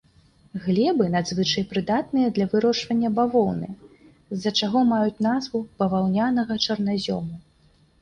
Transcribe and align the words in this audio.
Глебы 0.61 1.05
надзвычай 1.15 1.65
прыдатныя 1.73 2.31
для 2.39 2.47
вырошчвання 2.55 3.13
бавоўны, 3.21 3.69
з-за 4.35 4.57
чаго 4.59 4.79
маюць 4.97 5.17
назву 5.31 5.65
баваўнянага 5.83 6.53
чарназёму. 6.67 7.35